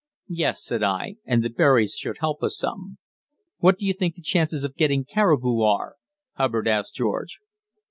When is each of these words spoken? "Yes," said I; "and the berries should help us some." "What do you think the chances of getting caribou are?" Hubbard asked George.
"Yes," 0.33 0.63
said 0.65 0.81
I; 0.81 1.17
"and 1.25 1.43
the 1.43 1.49
berries 1.49 1.93
should 1.93 2.17
help 2.21 2.41
us 2.41 2.57
some." 2.57 2.97
"What 3.59 3.77
do 3.77 3.85
you 3.85 3.93
think 3.93 4.15
the 4.15 4.23
chances 4.23 4.63
of 4.63 4.73
getting 4.75 5.05
caribou 5.05 5.59
are?" 5.61 5.93
Hubbard 6.37 6.67
asked 6.67 6.95
George. 6.95 7.39